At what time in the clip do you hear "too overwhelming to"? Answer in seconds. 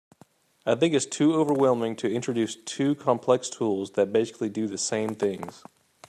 1.05-2.11